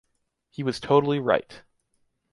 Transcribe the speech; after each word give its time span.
He 0.49 0.63
was 0.63 0.79
totally 0.79 1.19
right. 1.19 1.61